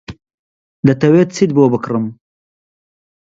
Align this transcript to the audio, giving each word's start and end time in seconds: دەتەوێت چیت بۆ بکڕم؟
دەتەوێت 0.87 1.29
چیت 1.35 1.51
بۆ 1.55 1.63
بکڕم؟ 1.73 2.05